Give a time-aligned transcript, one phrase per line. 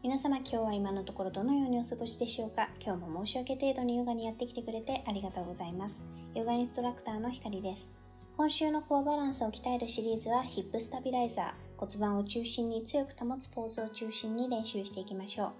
[0.00, 2.68] 皆様今日は今のところどのようにお過ごしでしょうか？
[2.80, 6.04] 今日も申し訳程度にヨガにやってきてくれてありがとうございます。
[6.36, 7.92] ヨガインストラクターのひかりです。
[8.36, 15.52] 今週のコアバランスを鍛えるシリーズはヒップスタビライザー、骨盤を中心に強く保つポーズを中心に練習していきましょう。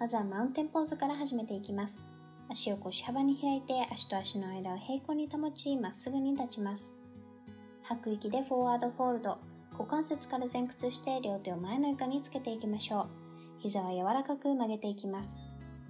[0.00, 2.04] まずはマウンテンポーズから始めていきます。
[2.50, 6.94] 足を腰幅に開いて足と足の間を平行に保ちまっすぐに立ちます。
[7.84, 9.38] 吐く息でフォワードフォールド、
[9.72, 13.21] 股関節から前屈して両手を前の床につけていきましょう。
[13.62, 15.36] 膝は柔らかく曲げていきます。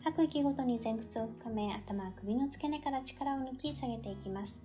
[0.05, 4.62] 吐く息ごとに前屈を深め、頭は首の付け根から力を抜き下げていきます。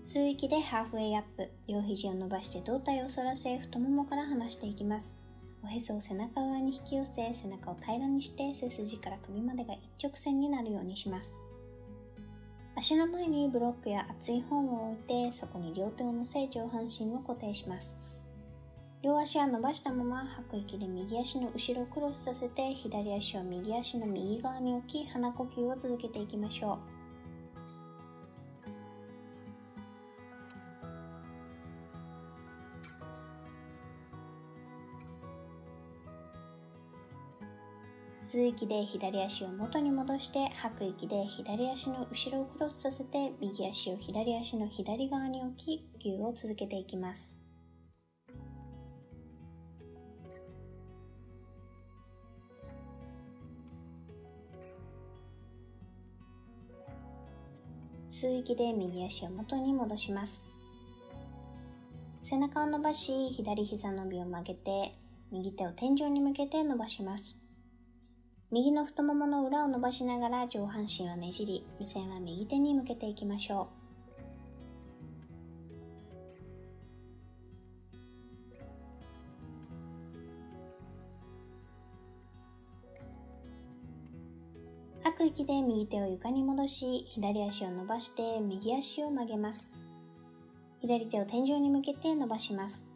[0.00, 5.18] 吸う息でハーフウェイアップ、両肘を伸ばして胴体を反らせ、太ももから離していきます。
[5.64, 11.40] おへそを背中側に引き寄せ、背中を平らにして背筋から首までが一直線になるようにします。
[12.76, 17.96] 足の前にブロックや厚い本を置いて、そこに両手を乗せ上半身を固定します。
[19.02, 26.78] 両足は伸ばしたまま吐く息で右足の後ろをクロスさせて左足を右足の右側に置き鼻呼吸を続けていきましょう。
[38.20, 47.41] 吸う息で左足を元に戻して吐く息で左足の後ろをクロスさせて右足を左足の左側に置き呼吸を続けていきます。
[58.12, 60.44] 吸う息で右足を元に戻します。
[62.20, 64.94] 背中を伸ばし、左膝のびを曲げて、
[65.30, 67.38] 右手を天井に向けて伸ばします。
[68.50, 73.81] 右の太ももの裏を伸ばしながら上半身をねじり、目線は右手に向けていきましょう。
[85.22, 89.70] 吐く息で右手を床に戻し、左足を伸ばして右足を曲げます。
[90.80, 92.88] 左手を天井に向けて伸ばします。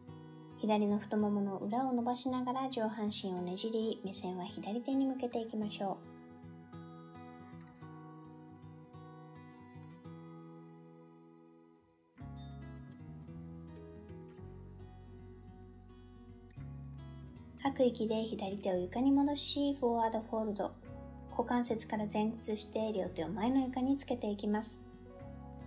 [0.59, 5.97] 左の太ももの裏を伸ばしながら上半身をねじり、目線は左手に向けていきましょう。
[17.63, 20.73] 吐く息で左手を床に戻し、フォワードフォールド、
[21.37, 24.81] 股関節から前屈して両手を前の床につけていきます。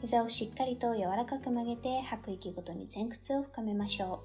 [0.01, 4.23] 膝をしっかりと柔らかく曲げて吐く息ごとに前屈を深めましょ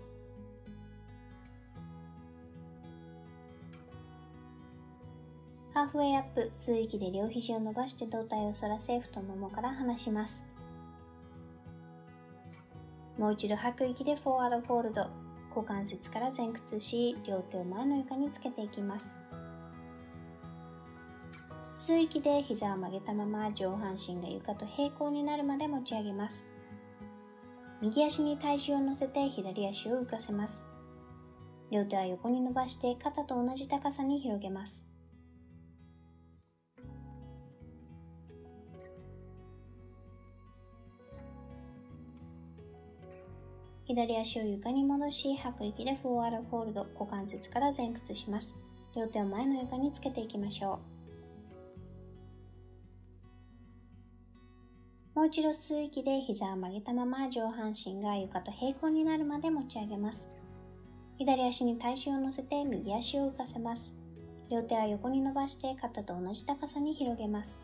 [5.71, 5.75] う。
[5.75, 10.47] ハーフウェイアップ、吸う息で両肘を伸ばして胴体を反らせ太ももから離します。
[13.19, 15.11] もう一度吐く息でフォワードフォールド、
[15.51, 19.19] 股関節から前屈し、両手を前の床につけていきます。
[21.77, 26.47] 吸う息で膝を曲げたまま上半身が床と平行になるまで持ち上げます。
[27.81, 30.67] 右足に体重を乗せて左足を浮かせます。
[31.71, 34.87] 両手は横に伸ばして肩と同じ高さに広げます。
[43.85, 48.57] 左足を床に戻し、吐く息でフォワードフォールド、股関節から前屈します。
[48.97, 50.94] 両手を前の床につけていきましょう。
[55.15, 60.29] もう一度吸う息で膝を曲げたまま上半身が床と平行になるまで持ち上げます。
[61.19, 63.97] 左足に体重を乗せて右足を浮かせます。
[64.51, 67.63] 両手は横に伸ばして肩と同じ高さに広げます。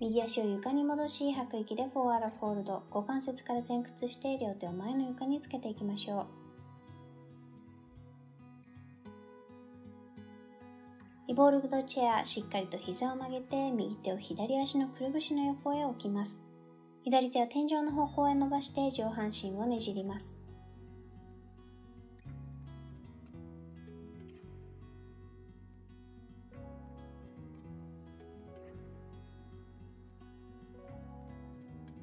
[0.00, 6.49] 右足を床に戻し、吐く息でフォワードフォールド、股関節から前屈して両手を前の床につけていきましょう。
[11.30, 16.42] イボルブドチェア、しっかりと膝を曲げて、右手を左足のくるぶしの横へ置きます。
[17.04, 20.36] 左手は天井の方向へ伸ばして上半身をねじります。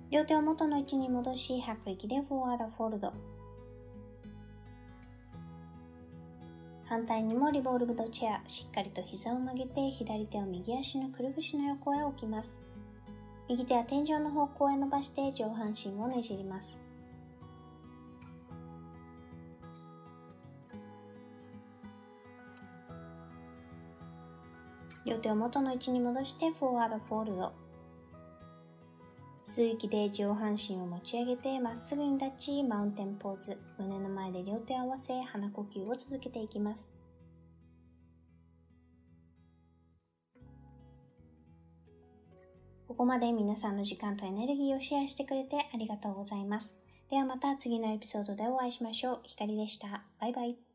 [0.10, 3.14] 両手を元の位置に戻し、吐く息で forward fold。
[6.90, 12.62] 反対にも revolved chair、しっかりと膝を曲げて左手を右足のくるぶしの横へ置きます。
[13.50, 16.80] 右手は天井の方向へ伸ばして上半身をねじります。
[25.06, 27.67] 両手を元の位置に戻して forward fold。
[29.58, 33.58] 吸う息で上半身を持ち上げてまっすぐに立ち、マウンテンポーズ。
[33.80, 36.94] 胸の前で両手を合わせ、鼻呼吸を続けていきます。
[42.88, 46.78] ここまで皆さんの時間とエネルギーをシェアしてくれてありがとうございます。
[47.10, 49.20] ではまた次のエピソードでお会いしましょう。
[49.24, 50.04] ひかりでした。
[50.20, 50.67] バイバイ。